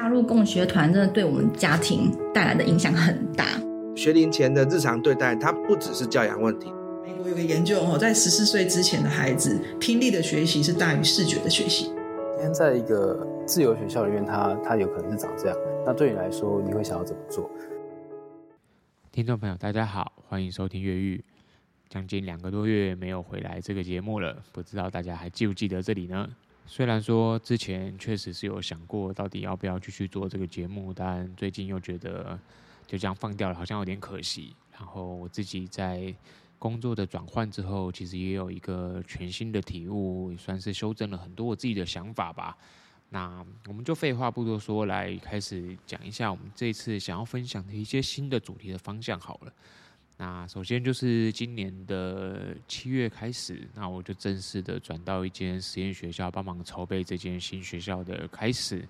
[0.00, 3.60] 加入共学团真的对我们家庭带来的影响很大。
[3.96, 6.72] 学龄前的日常对待，它不只是教养问题。
[7.02, 11.86] 美国有个研究哦，在十四岁之前的孩子，听力的学习是大于视觉的学习。
[12.36, 15.56] 今天在一个自由学校里面，他他有可能是长这样。
[15.84, 17.50] 那对你来说，你会想要怎么做？
[19.10, 21.24] 听众朋友，大家好，欢迎收听越狱。
[21.88, 26.28] 将近两个多月没有回来这个节目了，不知道大家还记不记得这里呢？
[26.70, 32.38] 虽然说之前确实是有想过到底要不要继续做这个节目，但最近又觉得
[32.86, 34.54] 就这样放掉了，好像有点可惜。
[34.70, 36.14] 然后我自己在
[36.58, 42.56] 工作的转换之后，其实也有一个全新的体悟，算是修正了很多我自己的想法吧。
[43.08, 49.52] 那我们就废话不多说，来开始讲一下我们这次想要分享的一些新的主题的方向好了。
[50.20, 58.86] 那首先就是今年的七月开始，那我就正式的转到一间实验学校帮忙筹备这间新学校的开始，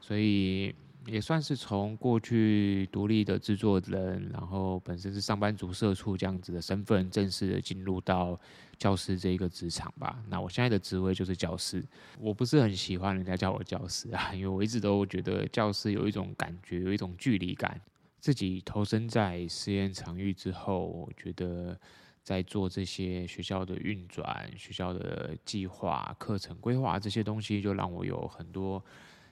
[0.00, 0.74] 所以
[1.06, 8.36] 也算是从过去独立的制作人，然后本身是上班族社畜这样子的身份，正式的进入到
[8.76, 10.20] 教师这一个职场吧。
[10.28, 11.80] 那我现在的职位就是教师，
[12.18, 17.80] 我不是很喜欢人家叫我教师啊，因为我一直都觉得教师有一种感觉，有一种距离感。
[18.22, 21.76] 自己投身在实验场域之后，我觉得
[22.22, 28.80] 在做这些学校的运转、学校的计划、课程规划这些东西，就让我有很多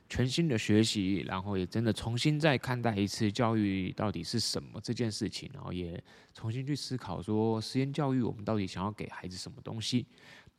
[0.09, 6.03] 全新的学习，然后也真的重新再看待一次教育到底是什么这件事情，然后也
[6.35, 10.05] 重新去思考说，实验教育我们到底想要给孩子什么东西。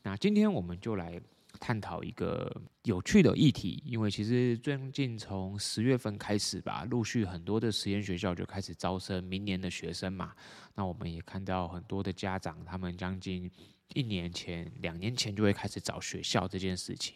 [0.04, 1.22] 那今天我们就来。
[1.60, 2.52] 探讨一个
[2.84, 10.34] 有趣的议题，因为其实最近从十月份开始吧，陆续很多的实验学校就开始招生明年的学生嘛。
[10.76, 13.50] 那我们也看到很多的家长，他们将近
[13.94, 17.16] 一年前、两年前就会开始找学校这件事情。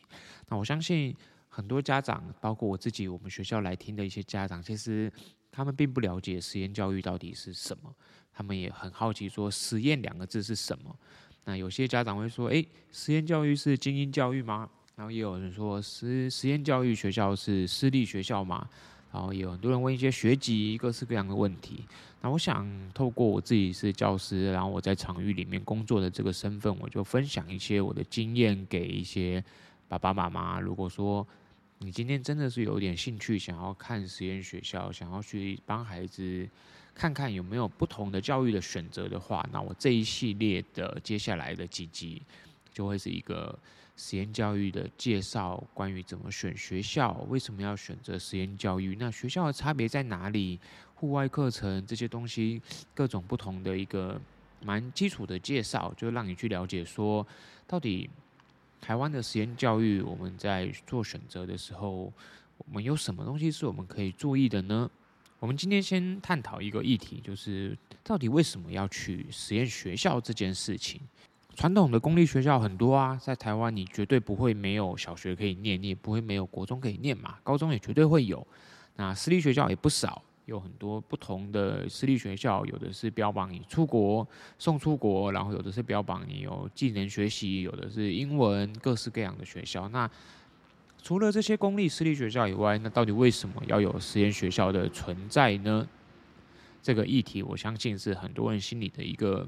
[0.50, 1.16] 那我相信
[1.48, 5.12] 很多家长，包括我自己，我们学校来听的一些家长，其实
[5.52, 7.96] 他们并不了解实验教育到底是什么，
[8.34, 10.94] 他们也很好奇说“实验”两个字是什么。
[11.46, 14.68] 那有些家长会说：“诶，实验教育是精英教育吗？”
[14.98, 18.68] 然后也有人说：“实实验教育学校是私立学校吗？”
[19.14, 21.86] 然后也有很多人问一些学籍各式各样的问题。
[22.22, 29.44] 那我想透过我自己是教师，然后我在场域里面工作的这个身份，我就分享一些我的经验给一些
[29.88, 30.60] 爸爸妈妈。
[30.60, 31.26] 如果说
[31.78, 36.50] 你今天真的是有点兴趣，想要看实验学校，想要去帮孩子。
[36.96, 42.22] 看看有没有不同的教育的选择的话，那我这一系列的接下来的几集
[42.72, 43.60] 就会是一个
[43.98, 50.58] 实验教育的介绍，关于怎么选学校，为什么要选择实验教育，那学校的差别在哪里，
[50.96, 52.62] 户外课程这些东西，
[52.94, 54.20] 各种不同的一个
[54.62, 57.28] 蛮基础的介绍，就让你去了解说，
[57.68, 58.10] 到底
[58.80, 62.12] 台湾的实验教育，我们在做选择的时候，
[62.58, 64.90] 我们有什么东西是我们可以注意的呢？
[65.40, 71.00] 我们今天先探讨一个议题，就是到底为什么要去实验学校这件事情。
[71.56, 78.46] 传统的公立学校很多啊，在台湾你绝对不会没有小学可以念，你也不会没有国中可以念嘛，高中也绝对会有。
[78.96, 89.88] 那私立学校也不少，有很多不同的私立学校，有的是标榜你出国送出国，然后有的是标榜你有技能学习，有的是英文，各式各样的学校。
[89.90, 90.10] 那
[91.06, 95.88] 除了这些公立私立学校以外，那到底为什么要有实验学校的存在呢？
[96.82, 99.48] 这个议题，我相信是很多人心里的一个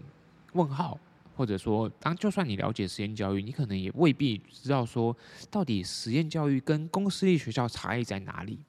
[0.54, 1.00] 问号，
[1.36, 5.18] 或者说，当就算你了解实验教育，你可能也未必知道说，
[5.50, 8.60] 到底实验教育跟公私立学校差异在哪里。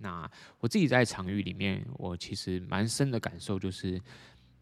[0.00, 4.02] 那我自己在场域里面，我其实蛮深的感受就是，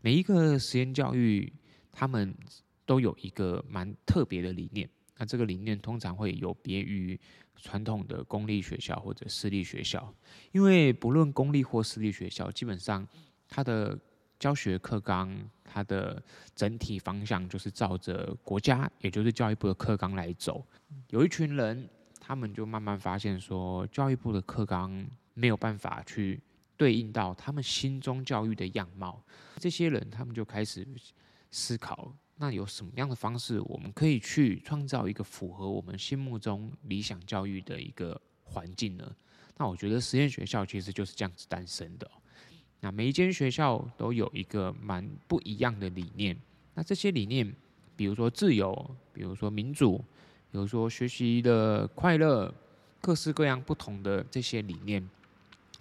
[0.02, 1.50] 每一个实验教育，
[1.90, 2.34] 他们
[2.84, 4.86] 都有一个蛮特别的理念。
[5.16, 7.18] 那这个理念通常会有别于
[7.56, 10.12] 传统的公立学校或者私立学校，
[10.52, 13.06] 因为不论公立或私立学校，基本上
[13.48, 13.98] 它的
[14.38, 15.32] 教学课纲、
[15.62, 16.22] 它的
[16.54, 20.66] 整体方向就是照着国家，也就是教育部的课纲来走。
[21.10, 21.88] 有一群人，
[22.20, 26.40] 他们就慢慢发现说，教育部的课纲没有办法去
[26.76, 29.22] 对应到他们心中教育的样貌。
[29.58, 30.86] 这些人，他们就开始
[31.50, 32.12] 思考。
[32.36, 39.16] 那有什么样的方式，我们可以去创造一个符合我们心目中理想教育的一个环境呢？
[39.56, 42.10] 那我觉得实验学校其实就是这样子诞生的。
[42.80, 46.36] 那每一间学校都有一个蛮不一样的理念。
[46.74, 47.54] 那这些理念，
[47.94, 49.98] 比如说自由，比如说民主，
[50.50, 52.52] 比如说学习的快乐，
[53.00, 55.08] 各式各样不同的这些理念，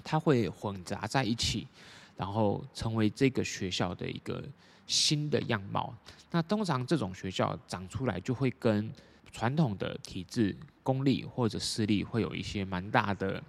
[0.03, 1.67] 它会混杂在一起，
[2.15, 4.47] 然后成为这个学校的一个。
[4.87, 5.93] 新的样貌，
[6.31, 8.91] 那通常这种学校长出来就会跟
[9.31, 13.41] 传统的体制、公立或者私立会有一些蛮大的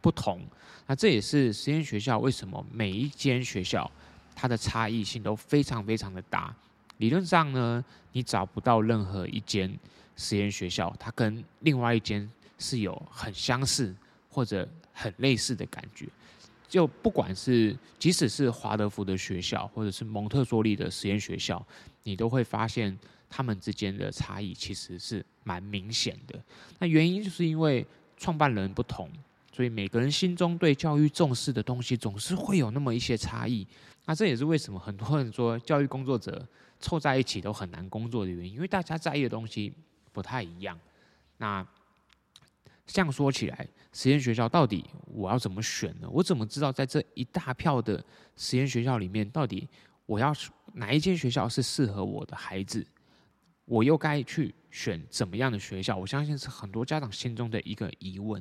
[0.00, 0.40] 不同。
[0.86, 3.90] 那这也是实验学校为什么每一间学校
[4.34, 6.54] 它的差异性都非常非常的大。
[6.98, 9.78] 理论上呢，你找不到任何一间
[10.16, 13.94] 实验学校，它跟另外一间是有很相似
[14.30, 16.08] 或者很类似的感觉。
[16.68, 21.64] 就不管是即使是华德福的学校，或者是蒙特梭利的实验学校，
[22.02, 22.96] 你都会发现
[23.28, 26.38] 他们之间的差异其实是蛮明显的。
[26.78, 27.86] 那原因就是因为
[28.16, 29.08] 创办人不同，
[29.52, 33.66] 所以每个人心中对教育重视的东西总是会有那么一些差异。
[34.04, 36.46] 那这也是为什么很多人说教育工作者
[36.78, 39.72] 凑在一起都很难工作的原因，因为大家在意的东西
[40.12, 40.78] 不太一样。
[41.38, 41.66] 那
[42.86, 46.08] 这样说起来，实验学校到底我要怎么选呢？
[46.08, 48.02] 我怎么知道在这一大票的
[48.36, 49.68] 实验学校里面，到底
[50.06, 50.32] 我要
[50.72, 52.86] 哪一间学校是适合我的孩子？
[53.64, 55.96] 我又该去选怎么样的学校？
[55.96, 58.40] 我相信是很多家长心中的一个疑问。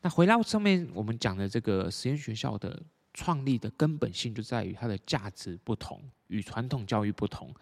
[0.00, 2.80] 那回到上面我们讲的这个实验学校的
[3.14, 7.52] 创立的根本性，就在于它的价值不同，与传统教育不同。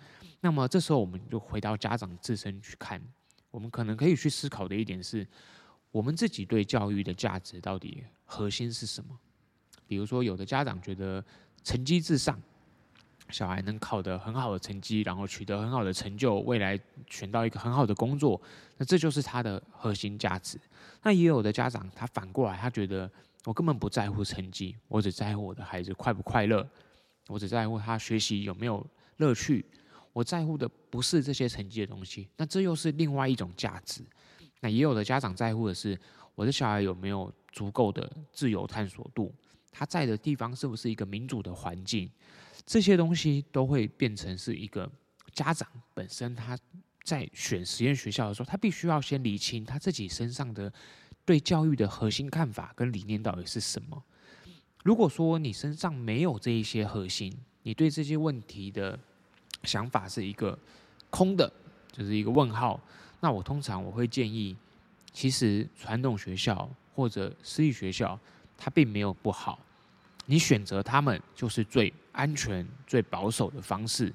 [0.43, 3.00] 那么这时候我们就回到家长自身去看，
[3.50, 5.26] 我们可能可以去思考的一点是。
[5.90, 9.19] 我们自己对教育的价值到底核心是什么？
[9.87, 11.25] 比如说，有的家长觉得
[11.64, 12.40] 成绩至上，
[13.28, 16.78] 小孩能考得很好的成绩，然后取得很好的成就，未来
[17.08, 18.40] 选到一个很好的工作，
[18.76, 20.60] 那这就是他的核心价值。
[21.02, 23.10] 那也有的家长，他反过来，他觉得
[23.44, 26.64] 我根本不在乎成绩，我只在乎我的孩子快不快乐，
[27.26, 28.86] 我只在乎他学习有没有
[29.16, 29.64] 乐趣，
[30.12, 32.28] 我在乎的不是这些成绩的东西。
[32.36, 34.04] 那这又是另外一种价值。
[34.60, 35.98] 那也有的家长在乎的是，
[36.34, 39.34] 我的小孩有没有足够的自由探索度，
[39.72, 42.10] 他在的地方是不是一个民主的环境，
[42.66, 44.90] 这些东西都会变成是一个
[45.32, 46.58] 家长本身他
[47.04, 50.72] 在选实验学校的时候，他必须要先理清他自己身上的
[51.24, 54.02] 对教育的核心看法跟理念到底是什么。
[54.84, 58.98] 如果说你身上没有这一些核心，你对这些问题的
[59.64, 60.58] 想法是一个
[61.08, 61.50] 空的，
[61.92, 62.80] 就是一个问号。
[63.20, 64.56] 那我通常我会建议，
[65.12, 68.19] 其实传统学校或者私立学校，
[68.56, 69.58] 它并没有不好，
[70.25, 74.11] 你选择他们就是最安全、最保守的方式。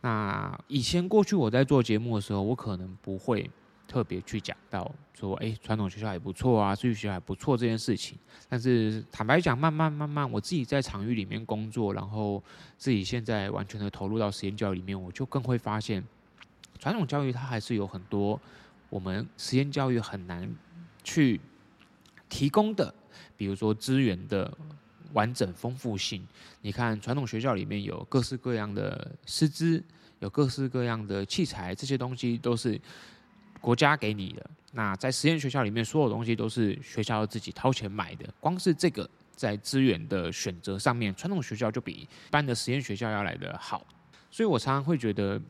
[0.00, 3.48] 那以前过去我在做节目的时候，我可能不会
[3.86, 8.18] 特别去讲到说，哎，传统学校也不错啊，私立学校也不错这件事情。
[8.48, 12.42] 但是坦白讲，慢慢慢慢，我自己在场域里面工作，然后
[12.78, 16.02] 自己现在完全的投入到实验教育里面，我就更会发现。
[16.82, 18.40] 传统教育它还是有很多
[18.90, 20.52] 我们实验教育很难
[21.04, 21.40] 去
[22.28, 22.92] 提供的，
[23.36, 24.52] 比如说资源的
[25.12, 26.26] 完整丰富性。
[26.60, 29.80] 你看传统学校里面有各式各样的师资，
[30.18, 32.80] 有各式各样的器材，这些东西都是
[33.60, 34.50] 国家给你的。
[34.72, 38.28] 那在实验学校里面，所有东西都是学校自己掏钱买的。
[38.40, 43.86] 光是这个在资源的选择上面，传统学校就比一般的实验学校要来的好。
[44.32, 45.40] 所以我常常会觉得。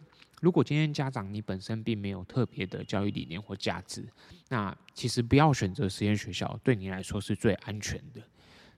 [0.42, 4.04] 如果今天家长你本身并没有特别的教育理念或价值，
[4.48, 8.20] 那其实不要选择实验学校，对你来说是最安全的。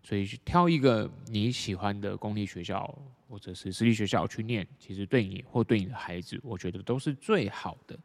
[0.03, 2.87] 所以挑一个你喜欢的公立学校
[3.27, 7.99] 或者是私立学校去念，其实对你或对你的孩子，我觉得都是最好的。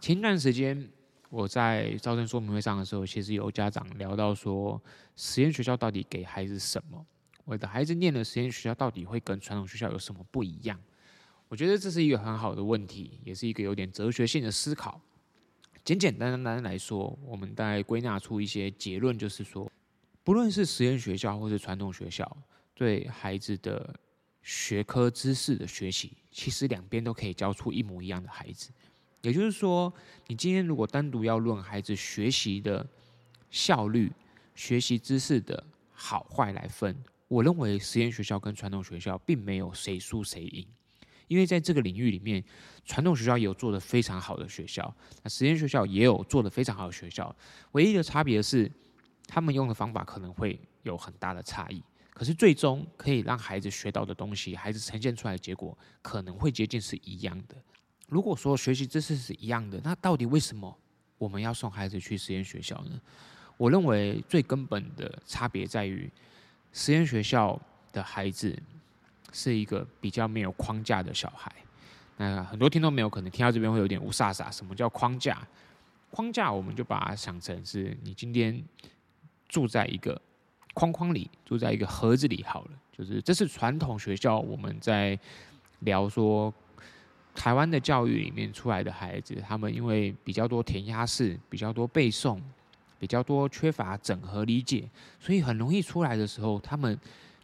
[0.00, 0.90] 前段时间
[1.28, 4.82] 我在招生说明会上的时候，其实有家长聊到说，
[5.14, 7.04] 实验学校到底给孩子什么？
[7.44, 10.80] 我的孩子念的实验学校到底会跟传统学校有什么不一样？
[11.52, 14.98] 我觉得这是一个很好的问题，也是一个有点哲学性的思考。
[15.84, 19.70] 简简单单来说，我们大概归纳出一些结论，就是说，
[20.24, 22.34] 不论是实验学校或是传统学校，
[22.74, 23.94] 对孩子的
[24.40, 28.70] 学科知识的学习，其实两边都可以教出一模一样的孩子。
[29.20, 29.92] 也就是说，
[30.28, 32.88] 你今天如果单独要论孩子学习的
[33.50, 34.10] 效率、
[34.54, 36.96] 学习知识的好坏来分，
[37.28, 40.66] 我认为实验学校跟传统学校并没有谁输谁赢。
[41.32, 42.44] 因为在这个领域里面，
[42.84, 47.34] 传统学校也有做得非常好的学校，那实验学校也有做得非常好的学校。
[47.70, 48.70] 唯一的差别是，
[49.26, 51.82] 他们用的方法可能会有很大的差异。
[52.12, 57.56] 可是最终可以让孩子学到的东西，孩子呈现出来的结果可能会接近是一样的。
[58.08, 60.78] 如果说学习知识是一样的，那到底为什么
[61.16, 63.00] 我们要送孩子去实验学校呢？
[63.56, 66.10] 我认为最根本的差别在于，
[66.74, 67.58] 实验学校
[67.90, 68.54] 的孩子。
[69.32, 71.50] 是一个比较没有框架的小孩。
[72.18, 74.52] 那很多听众没有可能听到这边会有点雾煞煞。
[74.52, 75.44] 什么叫框架？
[76.10, 78.62] 框架我们就把它想成是你今天
[79.48, 80.20] 住在一个
[80.74, 82.70] 框框里，住在一个盒子里好了。
[82.92, 85.18] 就是这是传统学校我们在
[85.80, 86.52] 聊说
[87.34, 92.38] 台湾的教育里面出来的孩子，他们因为比较多填鸭式，比较多背诵，
[92.98, 94.86] 比较多缺乏整合理解，
[95.18, 96.96] 所以很容易出来的时候，他们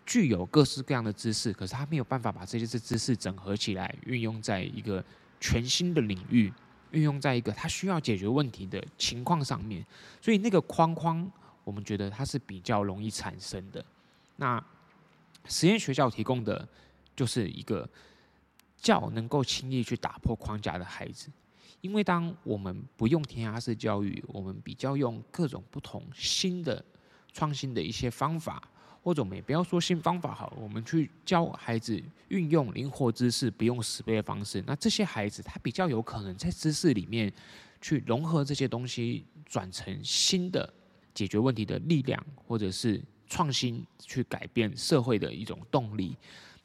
[0.09, 5.05] 具有各式各样的知识，可是他没有办法把这些知识整合起来，运用在一个
[5.39, 6.51] 全新的领域，
[6.93, 9.85] 运用在一个他需要解决问题的情况上面，
[10.23, 11.31] 所以那个框框，
[11.63, 13.85] 我们觉得它是比较容易产生的。
[14.37, 14.65] 那
[15.47, 16.67] 实验学校提供的
[17.15, 17.87] 就是一个
[18.79, 21.31] 较能够轻易去打破框架的孩子，
[21.83, 26.83] 因为当我们不用填鸭式教育，我们比较用各种不同新的
[27.31, 28.63] 创新的一些方法，
[29.09, 31.99] 或者我们也不要说新方法好，我们去教孩子
[32.29, 37.33] 运用灵活知识，不用死背的方式，那这些孩子他比较有可能在知识里面
[37.81, 40.71] 去融合这些东西，转成新的
[41.15, 43.03] 解决问题的力量，或者是。
[43.31, 46.17] 创新去改变社会的一种动力，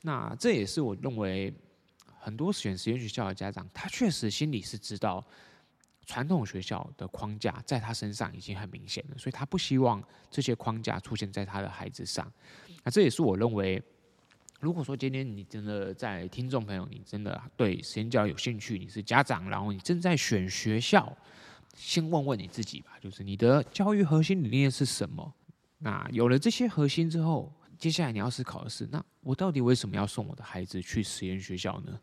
[0.01, 1.53] 那这也是我认为
[2.17, 5.21] 很多选实验学校的家长，他确实心里是知道
[6.05, 12.31] 传统学校的框架在他身上已经很明显了，所以他不希望这些框架出现在他的孩子上。
[12.83, 13.81] 那这也是我认为，
[14.59, 21.15] 如果说今天你真的在听众朋友，你真的对实验教育有兴趣，你是家长，然后你正在选学校，
[21.75, 25.33] 先问问你自己吧，就是你的教育核心理念是什么？
[25.79, 31.99] 那有了这些核心之后，接下来你要思考的是：那我到底为什么要送我的孩子去实验学校呢？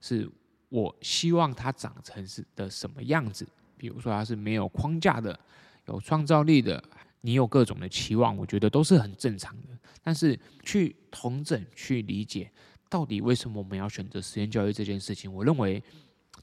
[0.00, 0.30] 是
[0.70, 3.46] 我希望它长成是的什么样子？
[3.76, 5.38] 比如说它是没有框架的，
[5.86, 6.82] 有创造力的，
[7.20, 9.78] 你有各种的期望，我觉得都是很正常的。
[10.02, 12.50] 但是去同整、去理解，
[12.88, 15.82] 到底为什么我们要选择实验教育这件事情，我认为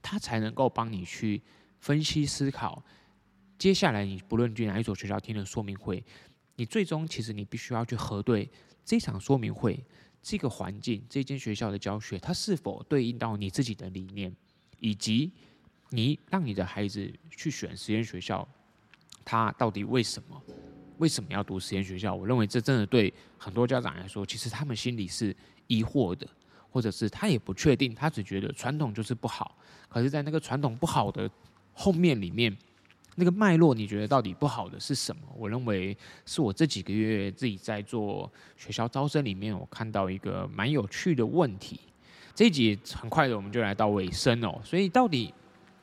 [0.01, 1.41] 它才能够帮你去
[1.79, 2.83] 分析思考。
[3.57, 6.03] 接下来你不论去哪一所学校听的说明会。
[6.55, 8.49] 你最终其实你必须要去核对
[8.83, 9.83] 这场说明会、
[10.29, 14.29] 这个环境、这间学校的教学，它是否对应到你自己的理念，
[14.81, 15.31] 以及
[15.91, 18.45] 你让你的孩子去选实验学校，
[19.23, 20.43] 他到底为什么
[20.97, 22.13] 为什么要读实验学校？
[22.13, 25.33] 我认为这真的对很多家长来说，其实他们心里是
[25.67, 26.27] 疑惑的，
[26.69, 29.57] 或者是他也不确定，他只觉得传统就是不好。
[29.87, 31.31] 可是，在那个传统不好的
[31.71, 32.53] 后面里面。
[33.19, 35.23] 那个脉络，你觉得到底不好的是什么？
[35.35, 41.79] 我认为是我这几个月自己在做学校招生里面，我看到一个蛮有趣的问题。
[42.35, 44.61] 这一集很快的，我们就来到尾声哦。
[44.63, 45.33] 所以到底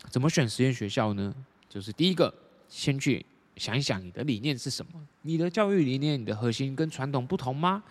[0.09, 1.35] 怎么选实验学校呢？
[1.69, 2.33] 就是第一个，
[2.69, 3.27] 先去
[3.57, 4.93] 想一想你的理念是什么？
[5.23, 7.83] 你的教育理念，你的核心跟传统不同吗？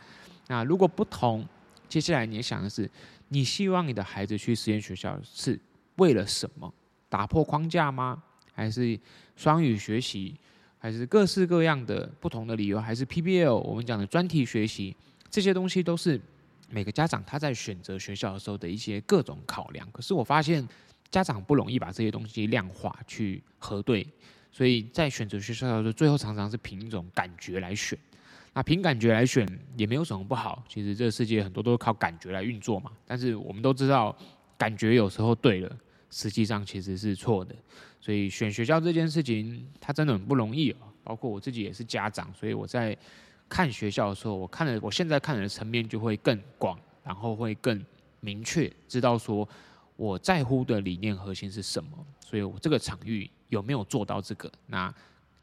[0.47, 1.45] 那如果不同，
[1.89, 2.89] 接下来你想的是，
[3.27, 5.59] 你希望你的孩子去实验学校是
[5.97, 6.73] 为了什么？
[7.09, 8.23] 打破框架吗？
[8.53, 8.97] 还是
[9.35, 10.35] 双语学习，
[10.77, 14.95] 还是各式各样的不同的理由，还是 PBL 我们讲的专题学习，
[15.29, 16.21] 这些东西都是
[16.69, 19.89] 每个家长他在选择学校的时候的一些各种考量。
[19.91, 20.67] 可是我发现
[21.09, 24.07] 家长不容易把这些东西量化去核对，
[24.51, 27.97] 所以在选择学校的时候，最后常常是凭一种感觉来选。
[28.53, 32.91] 那凭感觉来选也没有什么不好，其实这个世界很多都是靠感觉来运作嘛。
[33.05, 34.15] 但是我们都知道，
[34.59, 35.75] 感觉有时候对了。
[36.15, 37.55] 实际上其实是错的，
[38.03, 40.77] 所以选学校这件事情，它真的很不容易哦。
[41.05, 42.97] 包括我自己也是家长，所以我在
[43.47, 47.81] 看学校的时候，我看了，我现在看的层面就会更广，然后会更
[48.19, 49.47] 明确，知道说
[49.95, 51.91] 我在乎的理念核心是什么。
[52.19, 54.51] 所以我这个场域有没有做到这个？
[54.67, 54.93] 那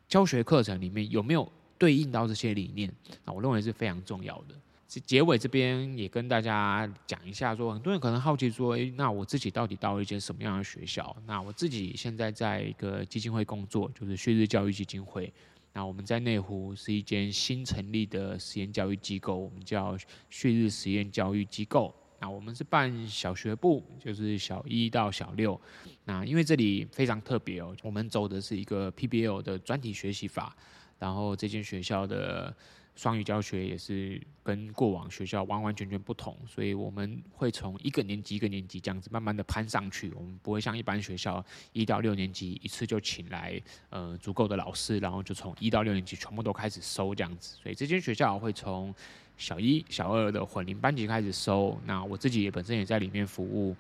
[0.07, 2.93] 教学课程里面有没有对应到这些理念？
[3.25, 4.55] 那我认为是非常重要的。
[4.99, 11.15] 结尾这边也跟大家讲一下，说很多人可能好奇说，诶，那我自己到底到了一间什么样的学校？
[11.27, 15.33] 那我自己现在在一个基金会工作，就是旭日教育基金会。
[15.73, 19.97] 那我们在内湖是一间新成立的实验教育机构，我们叫
[20.29, 21.95] 旭日实验教育机构。
[22.19, 25.61] 那我们是办小学部，就是小一到小六。
[26.05, 30.57] 那因为这里非常特别哦，我们走的是一个 PBL 的专题学习法，
[30.99, 32.53] 然后这间学校的。
[33.01, 40.13] 双语教学也是跟过往学校完完全全不同，所以我们会从一个年级一个年级这样子慢慢的攀上去。
[40.15, 41.43] 我们不会像一般学校
[41.73, 47.57] 一到六年级一次就请来呃足够的老师，然后就从一到六年级全部都开始收这样子。
[47.63, 48.95] 所以这间学校会从
[49.39, 51.81] 小一、小二的混龄班级开始收。
[51.87, 53.75] 那我自己也本身也在里面服务。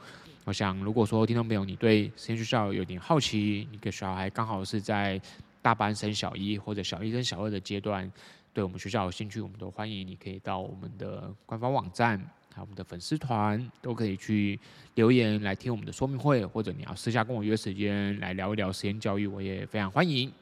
[0.46, 5.20] 我想如果说听众朋友你对实验学校有点好奇，一个小孩刚好是在
[5.60, 8.10] 大班升小一或者小一升小二的阶段。
[8.52, 10.06] 对我们学校有兴趣，我们都欢迎。
[10.06, 12.18] 你可以到我们的官方网站，
[12.52, 14.58] 还有我们的粉丝团，都可以去
[14.94, 20.32] 留言来听我们的说明会，或者你要私下跟我约时间来聊一聊实验教育，我也非常欢迎。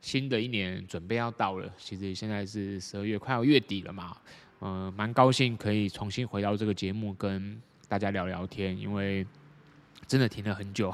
[0.00, 4.16] 新的一年准备要到了，其实现在是十二月，快要月底了嘛，
[4.60, 9.26] 嗯、蛮高兴可以重新回到这个节目跟大家聊聊天，因为
[10.06, 10.92] 真的停了很久，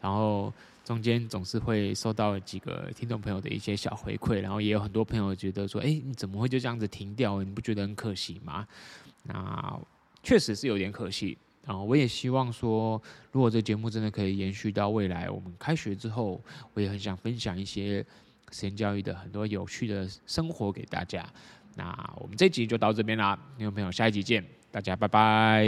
[0.00, 0.52] 然后
[0.84, 7.42] 中间总是会收到几个听众朋友的一些小回馈，然后也有很多朋友觉得说：“哎，你怎么会就这样子停掉？
[7.42, 8.66] 你不觉得很可惜吗？”
[9.24, 9.80] 那
[10.22, 11.38] 确实是有点可惜。
[11.64, 16.42] 然后我也希望说，如果这节目真的可以延续到未来，我们开学之后，
[16.74, 18.04] 我也很想分享一些
[18.50, 21.24] 实验教育的很多有趣的生活给大家。
[21.76, 25.64] 那我们这集就到这边啦，听众朋友，下一集见，大家拜拜。